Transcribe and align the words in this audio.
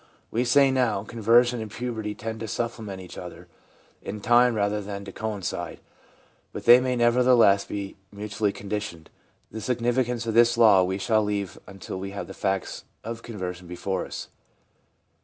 We 0.31 0.45
say 0.45 0.71
now, 0.71 1.03
conversion 1.03 1.61
and 1.61 1.69
puberty 1.69 2.15
tend 2.15 2.39
to 2.39 2.47
supplement 2.47 2.99
each 2.99 3.19
other 3.19 3.47
in 4.01 4.19
time 4.19 4.55
rather 4.55 4.81
than 4.81 5.05
to 5.05 5.11
coincide; 5.11 5.79
but 6.51 6.65
they 6.65 6.79
may, 6.79 6.95
nevertheless, 6.95 7.65
be 7.65 7.97
mutually 8.11 8.51
conditioned. 8.51 9.11
The 9.51 9.61
significance 9.61 10.25
of 10.25 10.33
this 10.33 10.57
law 10.57 10.83
we 10.83 10.97
shall 10.97 11.23
leave 11.23 11.59
until 11.67 11.99
we 11.99 12.09
have 12.17 12.25
the 12.25 12.33
facts 12.33 12.83
of 13.03 13.21
conversion 13.21 13.67
before 13.67 14.03
us. 14.03 14.29